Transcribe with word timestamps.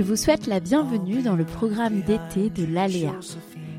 Je 0.00 0.04
vous 0.06 0.16
souhaite 0.16 0.46
la 0.46 0.60
bienvenue 0.60 1.20
dans 1.20 1.36
le 1.36 1.44
programme 1.44 2.00
d'été 2.00 2.48
de 2.48 2.64
l'Aléa. 2.64 3.12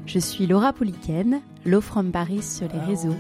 Je 0.05 0.19
suis 0.19 0.45
Laura 0.45 0.71
Poliken, 0.71 1.41
Low 1.65 1.81
from 1.81 2.11
Paris 2.11 2.43
sur 2.43 2.67
les 2.71 2.79
réseaux, 2.79 3.15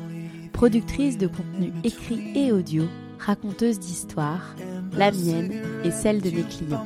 productrice 0.53 1.17
de 1.17 1.25
contenu 1.25 1.73
écrit 1.83 2.21
et 2.35 2.51
audio, 2.51 2.83
raconteuse 3.17 3.79
d'histoires, 3.79 4.55
la 4.93 5.09
mienne 5.09 5.63
et 5.83 5.89
celle 5.89 6.21
de 6.21 6.29
mes 6.29 6.43
clients. 6.43 6.85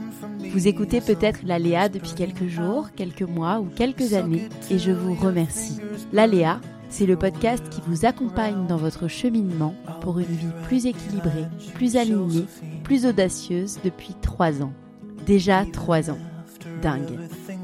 Vous 0.53 0.69
écoutez 0.69 1.01
peut-être 1.01 1.41
l'Aléa 1.43 1.89
depuis 1.89 2.13
quelques 2.13 2.47
jours, 2.47 2.91
quelques 2.95 3.21
mois 3.23 3.59
ou 3.59 3.65
quelques 3.65 4.13
années 4.13 4.47
et 4.71 4.79
je 4.79 4.91
vous 4.91 5.15
remercie. 5.15 5.81
L'Aléa, 6.13 6.61
c'est 6.87 7.07
le 7.07 7.17
podcast 7.17 7.67
qui 7.69 7.81
vous 7.87 8.05
accompagne 8.05 8.67
dans 8.67 8.77
votre 8.77 9.09
cheminement 9.09 9.75
pour 9.99 10.19
une 10.19 10.25
vie 10.27 10.53
plus 10.63 10.85
équilibrée, 10.85 11.47
plus 11.73 11.97
alignée, 11.97 12.45
plus 12.85 13.05
audacieuse 13.05 13.79
depuis 13.83 14.13
trois 14.21 14.61
ans. 14.61 14.71
Déjà 15.25 15.65
trois 15.71 16.11
ans. 16.11 16.17
Dingue. 16.81 17.17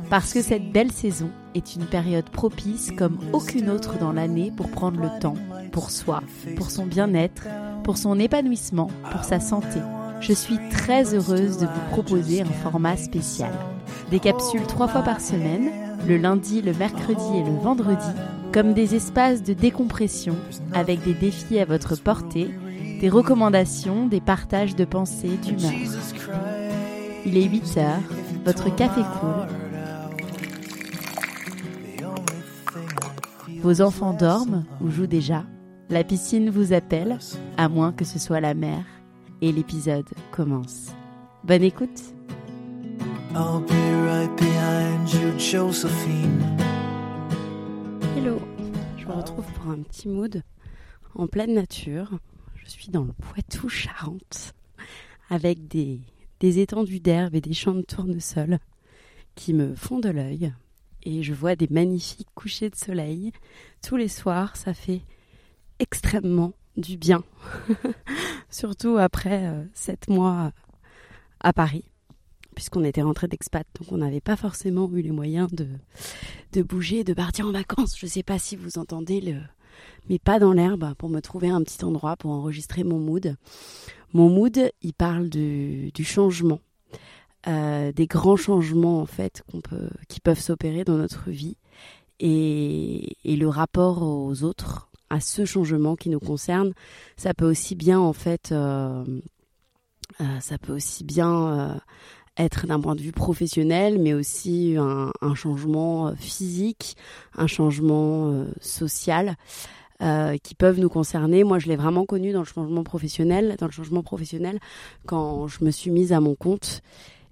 Parce 0.09 0.33
que 0.33 0.41
cette 0.41 0.71
belle 0.71 0.91
saison 0.91 1.29
est 1.53 1.75
une 1.75 1.85
période 1.85 2.29
propice 2.29 2.91
comme 2.97 3.19
aucune 3.33 3.69
autre 3.69 3.97
dans 3.99 4.11
l'année 4.11 4.51
pour 4.55 4.69
prendre 4.69 4.99
le 4.99 5.19
temps, 5.19 5.35
pour 5.71 5.91
soi, 5.91 6.21
pour 6.57 6.71
son 6.71 6.85
bien-être, 6.85 7.43
pour 7.83 7.97
son 7.97 8.19
épanouissement, 8.19 8.89
pour 9.11 9.23
sa 9.23 9.39
santé. 9.39 9.79
Je 10.21 10.33
suis 10.33 10.57
très 10.69 11.13
heureuse 11.13 11.57
de 11.57 11.65
vous 11.65 11.89
proposer 11.91 12.41
un 12.41 12.45
format 12.45 12.97
spécial. 12.97 13.51
Des 14.09 14.19
capsules 14.19 14.65
trois 14.67 14.87
fois 14.87 15.01
par 15.01 15.21
semaine, 15.21 15.69
le 16.07 16.17
lundi, 16.17 16.61
le 16.61 16.73
mercredi 16.73 17.37
et 17.37 17.43
le 17.43 17.57
vendredi, 17.57 18.11
comme 18.51 18.73
des 18.73 18.95
espaces 18.95 19.43
de 19.43 19.53
décompression 19.53 20.35
avec 20.73 21.03
des 21.03 21.13
défis 21.13 21.59
à 21.59 21.65
votre 21.65 21.95
portée, 21.95 22.49
des 22.99 23.09
recommandations, 23.09 24.07
des 24.07 24.21
partages 24.21 24.75
de 24.75 24.85
pensées, 24.85 25.37
d'humeur. 25.41 25.71
Il 27.23 27.37
est 27.37 27.43
8 27.47 27.77
heures, 27.77 27.99
votre 28.45 28.75
café 28.75 29.01
coule. 29.19 29.47
Vos 33.61 33.81
enfants 33.81 34.13
dorment 34.13 34.65
ou 34.81 34.89
jouent 34.89 35.05
déjà. 35.05 35.43
La 35.89 36.03
piscine 36.03 36.49
vous 36.49 36.73
appelle, 36.73 37.19
à 37.57 37.69
moins 37.69 37.91
que 37.91 38.05
ce 38.05 38.17
soit 38.17 38.39
la 38.39 38.55
mer. 38.55 38.83
Et 39.41 39.51
l'épisode 39.51 40.09
commence. 40.31 40.91
Bonne 41.43 41.63
écoute. 41.63 42.01
Hello, 48.17 48.39
je 48.97 49.05
me 49.05 49.11
retrouve 49.11 49.45
pour 49.53 49.71
un 49.71 49.81
petit 49.83 50.07
mood 50.09 50.41
en 51.15 51.27
pleine 51.27 51.53
nature. 51.53 52.09
Je 52.55 52.69
suis 52.69 52.89
dans 52.89 53.03
le 53.03 53.13
Poitou-Charentes 53.13 54.53
avec 55.29 55.67
des 55.67 56.01
des 56.41 56.59
étendues 56.59 56.99
d'herbe 56.99 57.35
et 57.35 57.41
des 57.41 57.53
champs 57.53 57.75
de 57.75 57.83
tournesol 57.83 58.57
qui 59.35 59.53
me 59.53 59.75
font 59.75 59.99
de 59.99 60.09
l'œil. 60.09 60.51
Et 61.03 61.21
je 61.21 61.33
vois 61.33 61.55
des 61.55 61.67
magnifiques 61.69 62.27
couchers 62.33 62.71
de 62.71 62.75
soleil. 62.75 63.31
Tous 63.83 63.95
les 63.95 64.07
soirs, 64.07 64.57
ça 64.57 64.73
fait 64.73 65.01
extrêmement 65.77 66.53
du 66.77 66.97
bien. 66.97 67.23
Surtout 68.49 68.97
après 68.97 69.45
euh, 69.47 69.63
sept 69.73 70.07
mois 70.07 70.51
à 71.39 71.53
Paris, 71.53 71.85
puisqu'on 72.55 72.83
était 72.83 73.03
rentré 73.03 73.27
d'expat, 73.27 73.65
donc 73.79 73.91
on 73.91 73.97
n'avait 73.97 74.21
pas 74.21 74.35
forcément 74.35 74.89
eu 74.91 75.01
les 75.01 75.11
moyens 75.11 75.51
de, 75.51 75.67
de 76.53 76.63
bouger, 76.63 77.03
de 77.03 77.13
partir 77.13 77.47
en 77.47 77.51
vacances. 77.51 77.97
Je 77.99 78.07
ne 78.07 78.11
sais 78.11 78.23
pas 78.23 78.39
si 78.39 78.55
vous 78.55 78.79
entendez 78.79 79.21
le, 79.21 79.37
mais 80.09 80.19
pas 80.19 80.39
dans 80.39 80.53
l'herbe 80.53 80.93
pour 80.97 81.09
me 81.09 81.19
trouver 81.19 81.49
un 81.49 81.61
petit 81.63 81.83
endroit 81.83 82.15
pour 82.17 82.31
enregistrer 82.31 82.83
mon 82.83 82.99
mood. 82.99 83.35
Mon 84.13 84.29
mood, 84.29 84.71
il 84.81 84.93
parle 84.93 85.29
du, 85.29 85.91
changement, 86.03 86.59
euh, 87.47 87.91
des 87.91 88.07
grands 88.07 88.35
changements 88.35 88.99
en 89.01 89.05
fait 89.05 89.43
qu'on 89.49 89.61
peut, 89.61 89.89
qui 90.09 90.19
peuvent 90.19 90.39
s'opérer 90.39 90.83
dans 90.83 90.97
notre 90.97 91.29
vie 91.29 91.57
et, 92.19 93.17
le 93.23 93.47
rapport 93.47 94.03
aux 94.03 94.43
autres, 94.43 94.89
à 95.09 95.19
ce 95.19 95.45
changement 95.45 95.95
qui 95.95 96.09
nous 96.09 96.19
concerne. 96.19 96.73
Ça 97.17 97.33
peut 97.33 97.49
aussi 97.49 97.75
bien 97.75 97.99
en 97.99 98.13
fait, 98.13 98.51
euh, 98.51 99.03
euh, 100.19 100.39
ça 100.39 100.57
peut 100.57 100.73
aussi 100.73 101.03
bien 101.03 101.81
d'un 102.67 102.79
point 102.79 102.95
de 102.95 103.01
vue 103.01 103.11
professionnel, 103.11 103.99
mais 103.99 104.13
aussi 104.13 104.75
un, 104.77 105.35
changement 105.35 106.13
physique, 106.15 106.95
un 107.37 107.47
changement 107.47 108.45
social. 108.61 109.35
Euh, 110.01 110.37
qui 110.41 110.55
peuvent 110.55 110.79
nous 110.79 110.89
concerner. 110.89 111.43
Moi, 111.43 111.59
je 111.59 111.67
l'ai 111.67 111.75
vraiment 111.75 112.07
connu 112.07 112.31
dans 112.31 112.39
le 112.39 112.45
changement 112.45 112.83
professionnel, 112.83 113.55
dans 113.59 113.67
le 113.67 113.71
changement 113.71 114.01
professionnel, 114.01 114.59
quand 115.05 115.47
je 115.47 115.63
me 115.63 115.69
suis 115.69 115.91
mise 115.91 116.11
à 116.11 116.19
mon 116.19 116.33
compte. 116.33 116.81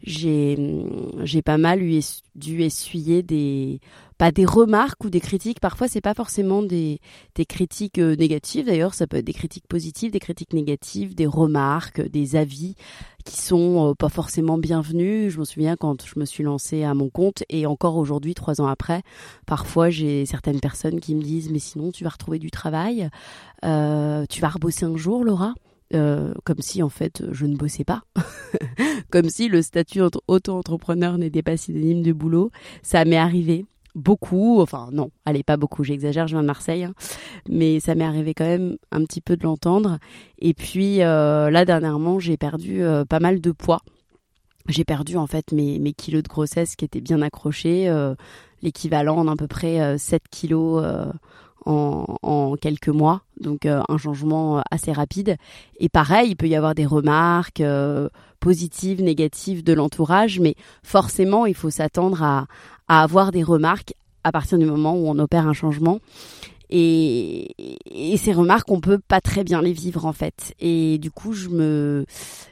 J'ai, 0.03 0.85
j'ai 1.23 1.41
pas 1.41 1.57
mal 1.57 1.79
dû 2.35 2.61
essuyer 2.61 3.23
des, 3.23 3.81
pas 4.19 4.34
des 4.34 4.46
remarques 4.46 5.06
ou 5.06 5.09
des 5.09 5.22
critiques. 5.22 5.62
Parfois, 5.62 5.88
c'est 5.88 6.02
pas 6.02 6.13
forcément 6.13 6.62
des, 6.62 7.00
des 7.35 7.46
critiques 7.46 8.00
euh, 8.00 8.18
négatives. 8.18 8.66
D'ailleurs, 8.66 8.94
ça 8.94 9.07
peut 9.07 9.16
être 9.16 9.25
des 9.25 9.34
critiques 9.34 9.68
positives, 9.68 10.12
des 10.12 10.19
critiques 10.19 10.52
négatives, 10.52 11.16
des 11.16 11.25
remarques, 11.25 12.02
des 12.02 12.35
avis 12.35 12.75
qui 13.24 13.38
sont 13.41 13.91
euh, 13.91 13.94
pas 13.94 14.09
forcément 14.09 14.57
bienvenus. 14.57 15.31
Je 15.31 15.40
me 15.40 15.46
souviens 15.46 15.78
quand 15.78 16.06
je 16.06 16.19
me 16.19 16.25
suis 16.25 16.44
lancée 16.44 16.84
à 16.84 16.94
mon 16.94 17.09
compte 17.09 17.46
et 17.47 17.66
encore 17.66 17.96
aujourd'hui, 17.96 18.35
trois 18.35 18.59
ans 18.59 18.68
après, 18.68 19.03
parfois 19.46 19.90
j'ai 19.90 20.25
certaines 20.25 20.59
personnes 20.59 21.00
qui 21.00 21.16
me 21.16 21.22
disent 21.22 21.50
mais 21.50 21.59
sinon 21.59 21.91
tu 21.91 22.03
vas 22.03 22.09
retrouver 22.09 22.40
du 22.40 22.51
travail, 22.51 23.09
euh, 23.63 24.25
tu 24.30 24.41
vas 24.41 24.50
rebosser 24.50 24.84
un 24.84 24.97
jour, 24.97 25.24
Laura. 25.24 25.53
comme 25.91 26.59
si 26.59 26.84
en 26.84 26.90
fait 26.90 27.24
je 27.31 27.46
ne 27.46 27.56
bossais 27.56 27.86
pas, 27.86 28.03
comme 29.12 29.30
si 29.30 29.47
le 29.47 29.62
statut 29.62 30.01
auto-entrepreneur 30.28 31.18
n'était 31.18 31.44
pas 31.44 31.56
synonyme 31.56 32.01
de 32.01 32.12
boulot. 32.12 32.51
Ça 32.84 33.06
m'est 33.06 33.16
arrivé 33.16 33.66
beaucoup, 33.99 34.61
enfin 34.61 34.89
non, 34.91 35.11
allez 35.25 35.43
pas 35.43 35.57
beaucoup, 35.57 35.83
j'exagère, 35.83 36.27
je 36.27 36.35
viens 36.35 36.41
de 36.41 36.47
Marseille, 36.47 36.83
hein. 36.83 36.93
mais 37.47 37.79
ça 37.79 37.95
m'est 37.95 38.05
arrivé 38.05 38.33
quand 38.33 38.45
même 38.45 38.77
un 38.91 39.03
petit 39.03 39.21
peu 39.21 39.37
de 39.37 39.43
l'entendre. 39.43 39.99
Et 40.39 40.53
puis 40.53 41.01
euh, 41.01 41.49
là 41.49 41.65
dernièrement, 41.65 42.19
j'ai 42.19 42.38
perdu 42.38 42.81
euh, 42.81 43.05
pas 43.05 43.19
mal 43.19 43.41
de 43.41 43.51
poids. 43.51 43.81
J'ai 44.67 44.85
perdu 44.85 45.17
en 45.17 45.27
fait 45.27 45.51
mes, 45.51 45.93
kilos 45.93 46.23
de 46.23 46.27
grossesse 46.27 46.75
qui 46.75 46.85
étaient 46.85 47.01
bien 47.01 47.21
accrochés, 47.21 47.89
euh, 47.89 48.15
l'équivalent 48.61 49.25
d'à 49.25 49.35
peu 49.35 49.47
près 49.47 49.97
7 49.97 50.23
kilos 50.29 50.83
en, 51.65 52.55
quelques 52.61 52.89
mois, 52.89 53.21
donc 53.39 53.65
un 53.65 53.97
changement 53.97 54.61
assez 54.71 54.91
rapide. 54.91 55.37
Et 55.79 55.89
pareil, 55.89 56.31
il 56.31 56.35
peut 56.35 56.47
y 56.47 56.55
avoir 56.55 56.75
des 56.75 56.85
remarques 56.85 57.61
positives, 58.39 59.01
négatives 59.03 59.63
de 59.63 59.73
l'entourage, 59.73 60.39
mais 60.39 60.55
forcément, 60.83 61.45
il 61.45 61.55
faut 61.55 61.69
s'attendre 61.69 62.23
à, 62.23 62.47
avoir 62.87 63.31
des 63.31 63.43
remarques 63.43 63.94
à 64.23 64.31
partir 64.31 64.57
du 64.57 64.65
moment 64.65 64.95
où 64.95 65.07
on 65.07 65.19
opère 65.19 65.47
un 65.47 65.53
changement. 65.53 66.00
Et, 66.71 67.56
ces 68.17 68.33
remarques, 68.33 68.69
on 68.69 68.79
peut 68.79 69.00
pas 69.00 69.21
très 69.21 69.44
bien 69.44 69.62
les 69.62 69.73
vivre 69.73 70.05
en 70.05 70.13
fait. 70.13 70.53
Et 70.59 70.97
du 71.00 71.09
coup, 71.09 71.33
je 71.33 72.03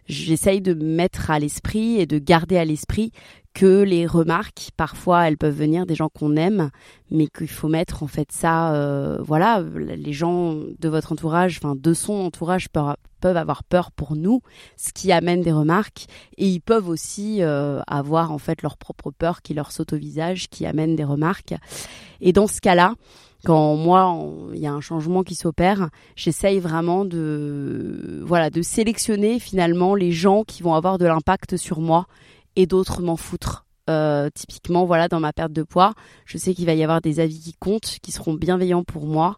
j'essaye 0.07 0.62
de 0.62 0.74
mettre 0.74 1.30
à 1.30 1.39
l'esprit 1.39 2.00
et 2.00 2.06
de 2.06 2.18
garder 2.18 2.57
à 2.57 2.65
l'esprit 2.65 3.12
que 3.57 3.81
les 3.81 4.06
remarques, 4.06 4.69
parfois, 4.77 5.27
elles 5.27 5.36
peuvent 5.36 5.57
venir 5.57 5.88
des 5.88 5.95
gens 5.95 6.09
qu'on 6.09 6.36
aime, 6.36 6.69
mais 7.09 7.25
qu'il 7.25 7.48
faut 7.48 7.69
mettre 7.69 8.04
en 8.04 8.07
fait 8.07 8.31
ça, 8.31 8.75
euh, 8.75 9.18
voilà, 9.19 9.63
les 9.63 10.13
gens 10.13 10.54
de 10.54 10.88
votre 10.88 11.12
entourage, 11.12 11.57
enfin 11.57 11.74
de 11.75 11.94
son 11.95 12.13
entourage 12.13 12.69
peuvent, 12.69 12.95
avoir 13.24 13.63
peur 13.63 13.92
pour 13.92 14.15
nous, 14.15 14.42
ce 14.77 14.94
qui 14.94 15.12
amène 15.12 15.42
des 15.42 15.51
remarques, 15.51 16.06
et 16.38 16.48
ils 16.48 16.59
peuvent 16.59 16.88
aussi 16.88 17.42
euh, 17.42 17.81
avoir 17.88 18.31
en 18.31 18.38
fait 18.38 18.62
leur 18.62 18.77
propre 18.77 19.09
peur 19.09 19.42
qui 19.42 19.56
leur 19.56 19.71
saute 19.71 19.94
au 19.94 19.98
visage, 19.98 20.50
qui 20.50 20.68
amène 20.68 20.95
des 20.95 21.03
remarques. 21.03 21.56
Et 22.21 22.33
dans 22.33 22.45
ce 22.45 22.62
cas-là, 22.62 22.94
quand 23.44 23.75
moi 23.75 24.24
il 24.53 24.60
y 24.60 24.68
a 24.68 24.71
un 24.71 24.81
changement 24.81 25.24
qui 25.24 25.33
s'opère, 25.33 25.89
j'essaye 26.15 26.60
vraiment 26.60 27.06
de 27.06 28.21
voilà 28.24 28.51
de 28.51 28.62
sélectionner 28.62 29.39
finalement 29.39 29.95
les 29.95 30.12
gens 30.12 30.44
qui 30.44 30.62
vont 30.62 30.75
avoir 30.75 31.00
de 31.00 31.06
l'impact 31.06 31.57
sur 31.57 31.81
moi 31.81 32.06
et 32.57 32.65
d'autres 32.65 33.01
m'en 33.01 33.15
foutre. 33.15 33.65
typiquement, 34.33 34.86
voilà, 34.86 35.07
dans 35.07 35.21
ma 35.21 35.31
perte 35.31 35.54
de 35.54 35.63
poids, 35.63 35.94
je 36.25 36.38
sais 36.38 36.54
qu'il 36.54 36.65
va 36.65 36.74
y 36.74 36.83
avoir 36.83 37.00
des 37.00 37.21
avis 37.21 37.39
qui 37.39 37.54
comptent, 37.54 38.00
qui 38.01 38.12
seront 38.12 38.33
bienveillants 38.33 38.83
pour 38.83 39.06
moi, 39.06 39.38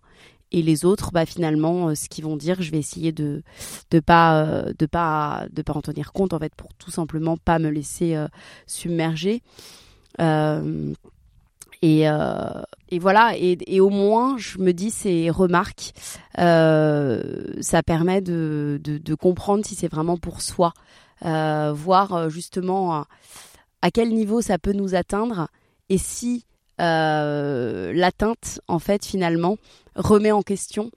et 0.51 0.63
les 0.63 0.85
autres, 0.85 1.11
bah 1.11 1.27
finalement, 1.27 1.93
ce 1.93 2.09
qu'ils 2.09 2.23
vont 2.23 2.35
dire, 2.35 2.59
je 2.59 2.71
vais 2.71 2.79
essayer 2.79 3.11
de 3.11 3.43
de 3.91 3.99
pas 3.99 4.63
de 4.79 4.87
pas 4.87 5.45
de 5.51 5.61
pas 5.61 5.73
en 5.73 5.81
tenir 5.81 6.11
compte 6.11 6.33
en 6.33 6.39
fait, 6.39 6.55
pour 6.55 6.73
tout 6.79 6.89
simplement 6.89 7.37
pas 7.37 7.59
me 7.59 7.69
laisser 7.69 8.17
submerger. 8.65 9.43
Et, 11.81 12.09
euh, 12.09 12.61
et, 12.89 12.99
voilà, 12.99 13.37
et, 13.37 13.57
et, 13.65 13.79
au 13.79 13.89
moins, 13.89 14.37
je 14.37 14.57
me 14.57 14.73
dis, 14.73 14.91
ces 14.91 15.29
remarques, 15.29 15.93
euh, 16.37 17.53
ça 17.61 17.83
permet 17.83 18.21
de, 18.21 18.79
de, 18.83 19.15
comprendre 19.15 19.65
si 19.65 19.75
c'est 19.75 19.87
vraiment 19.87 20.17
pour 20.17 20.41
soi, 20.41 20.73
euh, 20.73 21.08
voir 21.21 22.13
euh, 22.13 22.29
justement 22.29 23.05
à 23.81 23.91
quel 23.91 24.09
niveau 24.09 24.41
ça 24.41 24.57
peut 24.57 24.73
nous 24.73 24.95
atteindre 24.95 25.49
et 25.89 25.97
si 25.97 26.45
euh, 26.79 27.91
l'atteinte, 27.93 28.61
en 28.67 28.79
fait, 28.79 29.05
finalement, 29.05 29.57
remet 29.95 30.31
en 30.31 30.41
question 30.41 30.91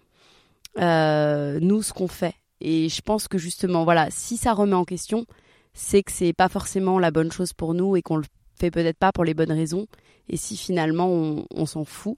euh, 0.79 1.59
nous 1.61 1.83
ce 1.83 1.93
qu'on 1.93 2.09
fait. 2.09 2.35
Et 2.61 2.89
je 2.89 3.03
pense 3.03 3.27
que 3.27 3.39
justement, 3.39 3.85
voilà, 3.85 4.09
si 4.11 4.37
ça 4.37 4.53
remet 4.53 4.75
en 4.75 4.85
question, 4.85 5.27
c'est 5.75 6.03
que 6.03 6.13
c'est 6.13 6.33
pas 6.33 6.49
forcément 6.49 6.99
la 6.99 7.11
bonne 7.11 7.33
chose 7.33 7.53
pour 7.53 7.75
nous 7.75 7.97
et 7.97 8.03
qu'on 8.03 8.17
le 8.17 8.25
fait 8.61 8.71
peut-être 8.71 8.99
pas 8.99 9.13
pour 9.13 9.25
les 9.25 9.35
bonnes 9.35 9.51
raisons. 9.53 9.87
Et 10.29 10.37
si 10.37 10.57
finalement 10.57 11.09
on, 11.09 11.67
s'en 11.67 11.85
fout, 11.85 12.17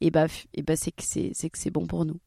et 0.00 0.10
bah, 0.10 0.26
et 0.54 0.62
bah 0.62 0.74
c'est, 0.76 0.92
que 0.92 1.02
c'est 1.02 1.70
bon 1.70 1.86
pour 1.86 2.06
nous. 2.06 2.18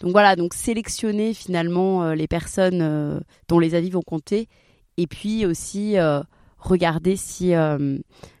Donc 0.00 0.12
voilà, 0.12 0.36
donc 0.36 0.54
sélectionner 0.54 1.34
finalement 1.34 2.02
euh, 2.02 2.14
les 2.14 2.28
personnes 2.28 2.80
euh, 2.82 3.20
dont 3.48 3.58
les 3.58 3.74
avis 3.74 3.90
vont 3.90 4.02
compter, 4.02 4.48
et 4.96 5.06
puis 5.06 5.46
aussi 5.46 5.98
euh, 5.98 6.22
regarder 6.58 7.16
si, 7.16 7.52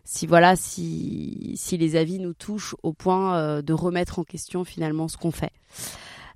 si 0.04 0.26
voilà, 0.26 0.56
si, 0.56 1.54
si 1.56 1.76
les 1.76 1.96
avis 1.96 2.18
nous 2.18 2.32
touchent 2.34 2.74
au 2.82 2.92
point 2.92 3.62
de 3.62 3.72
remettre 3.72 4.18
en 4.18 4.24
question 4.24 4.64
finalement 4.64 5.06
ce 5.06 5.16
qu'on 5.16 5.30
fait. 5.30 5.52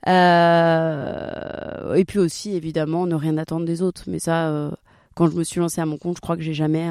et 0.06 2.04
puis 2.04 2.19
aussi 2.19 2.54
évidemment 2.54 3.06
ne 3.06 3.16
rien 3.16 3.36
attendre 3.38 3.66
des 3.66 3.82
autres. 3.82 4.04
Mais 4.06 4.20
ça, 4.20 4.70
quand 5.14 5.28
je 5.28 5.36
me 5.36 5.43
suis 5.43 5.58
lancée 5.58 5.81
à 5.81 5.86
mon 5.86 5.96
compte, 5.96 6.16
je 6.16 6.20
crois 6.20 6.36
que 6.36 6.43
j'ai 6.43 6.54
jamais 6.54 6.88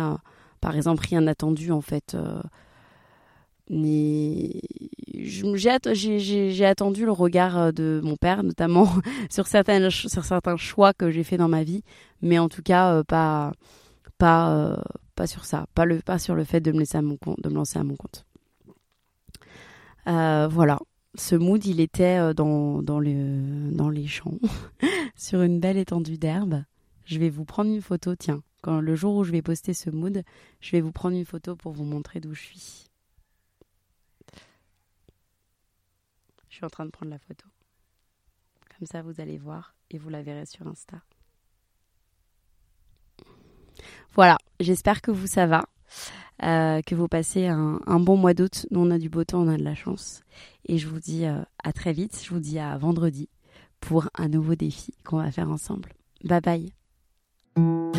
par 0.59 0.75
exemple 0.75 1.05
rien 1.07 1.27
attendu 1.27 1.71
en 1.71 1.81
fait 1.81 2.17
ni 3.69 4.61
j'ai 5.23 6.65
attendu 6.65 7.05
le 7.05 7.11
regard 7.11 7.57
euh, 7.57 7.71
de 7.71 8.01
mon 8.03 8.15
père 8.15 8.43
notamment 8.43 8.89
sur 9.29 9.47
certains 9.47 9.89
choix 10.57 10.93
que 10.93 11.11
j'ai 11.11 11.23
fait 11.23 11.37
dans 11.37 11.47
ma 11.47 11.63
vie. 11.63 11.83
Mais 12.21 12.39
en 12.39 12.49
tout 12.49 12.61
cas 12.61 12.93
euh, 12.93 13.03
pas 13.03 13.53
pas 14.17 15.27
sur 15.27 15.45
ça. 15.45 15.65
Pas 15.73 16.19
sur 16.19 16.35
le 16.35 16.43
fait 16.43 16.61
de 16.61 16.71
me 16.71 16.79
lancer 16.79 16.97
à 16.97 17.83
mon 17.83 17.95
compte. 17.95 18.25
Voilà. 20.05 20.79
Ce 21.15 21.35
mood 21.35 21.65
il 21.65 21.79
était 21.79 22.33
dans 22.33 22.81
dans 22.81 22.99
le 22.99 23.71
dans 23.71 23.89
les 23.89 24.07
champs 24.07 24.37
sur 25.15 25.41
une 25.41 25.59
belle 25.59 25.77
étendue 25.77 26.17
d'herbe. 26.17 26.63
Je 27.05 27.17
vais 27.17 27.29
vous 27.29 27.45
prendre 27.45 27.71
une 27.71 27.81
photo 27.81 28.15
tiens. 28.15 28.41
Le 28.67 28.95
jour 28.95 29.15
où 29.15 29.23
je 29.23 29.31
vais 29.31 29.41
poster 29.41 29.73
ce 29.73 29.89
mood, 29.89 30.21
je 30.59 30.71
vais 30.71 30.81
vous 30.81 30.91
prendre 30.91 31.15
une 31.15 31.25
photo 31.25 31.55
pour 31.55 31.71
vous 31.71 31.85
montrer 31.85 32.19
d'où 32.19 32.33
je 32.33 32.41
suis. 32.41 32.88
Suis 36.59 36.65
en 36.65 36.69
train 36.69 36.85
de 36.85 36.91
prendre 36.91 37.11
la 37.11 37.19
photo. 37.19 37.45
Comme 38.77 38.85
ça, 38.85 39.01
vous 39.01 39.21
allez 39.21 39.37
voir 39.37 39.75
et 39.89 39.97
vous 39.97 40.09
la 40.09 40.21
verrez 40.21 40.45
sur 40.45 40.67
Insta. 40.67 41.01
Voilà, 44.13 44.37
j'espère 44.59 45.01
que 45.01 45.11
vous 45.11 45.27
ça 45.27 45.45
va, 45.45 45.65
euh, 46.43 46.81
que 46.81 46.95
vous 46.95 47.07
passez 47.07 47.47
un, 47.47 47.99
bon 47.99 48.17
mois 48.17 48.33
d'août. 48.33 48.65
Nous, 48.71 48.79
on 48.81 48.91
a 48.91 48.97
du 48.97 49.09
beau 49.09 49.23
temps, 49.23 49.41
on 49.41 49.47
a 49.47 49.57
de 49.57 49.63
la 49.63 49.75
chance. 49.75 50.21
Et 50.65 50.77
je 50.77 50.87
vous 50.87 50.99
dis 50.99 51.25
euh, 51.25 51.41
à 51.63 51.71
très 51.71 51.93
vite. 51.93 52.21
Je 52.23 52.29
vous 52.31 52.39
dis 52.39 52.59
à 52.59 52.77
vendredi 52.77 53.29
pour 53.79 54.09
un 54.15 54.27
nouveau 54.27 54.55
défi 54.55 54.93
qu'on 55.05 55.17
va 55.17 55.31
faire 55.31 55.49
ensemble. 55.49 55.93
Bye 56.23 56.41
bye. 56.41 57.98